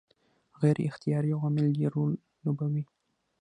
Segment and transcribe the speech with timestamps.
[0.61, 2.11] غیر اختیاري عوامل ډېر رول
[2.43, 2.83] لوبوي.